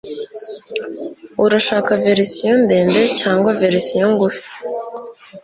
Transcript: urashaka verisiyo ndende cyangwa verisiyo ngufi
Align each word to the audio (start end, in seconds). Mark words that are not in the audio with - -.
urashaka 1.45 1.91
verisiyo 2.03 2.53
ndende 2.63 3.01
cyangwa 3.19 3.49
verisiyo 3.61 4.05
ngufi 4.13 4.47